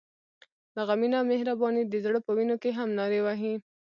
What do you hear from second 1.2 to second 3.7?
او مهرباني د زړه په وینو کې هم نارې وهي.